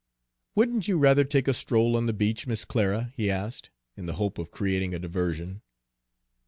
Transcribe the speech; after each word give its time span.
"Wouldn't 0.55 0.87
you 0.87 0.97
rather 0.97 1.23
take 1.23 1.47
a 1.47 1.53
stroll 1.53 1.95
on 1.95 2.07
the 2.07 2.11
beach, 2.11 2.47
Miss 2.47 2.65
Clara?" 2.65 3.13
he 3.15 3.29
asked, 3.29 3.69
in 3.95 4.07
the 4.07 4.13
hope 4.15 4.39
of 4.39 4.49
creating 4.49 4.95
a 4.95 4.99
diversion. 4.99 5.61